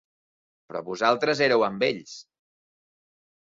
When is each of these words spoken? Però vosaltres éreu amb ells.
Però 0.69 0.81
vosaltres 0.87 1.43
éreu 1.49 1.67
amb 1.69 1.87
ells. 1.91 2.19